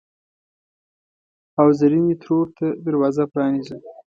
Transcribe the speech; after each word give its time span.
او 1.59 1.67
زرینې 1.79 2.15
ترور 2.21 2.47
ته 2.57 2.67
دروازه 2.85 3.23
پرانیزه! 3.31 3.77